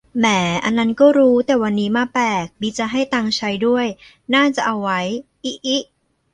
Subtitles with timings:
[0.19, 0.25] แหม
[0.63, 3.85] อันนั้นก็รู้ แต่วันนี้มาแปลก มีจะให้ตังค์ใช้ด้วย
[4.33, 4.99] น่าจะเอาไว้
[5.43, 5.77] อิอิ